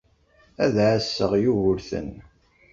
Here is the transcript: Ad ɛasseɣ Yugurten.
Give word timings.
Ad 0.63 0.75
ɛasseɣ 0.89 1.31
Yugurten. 1.43 2.09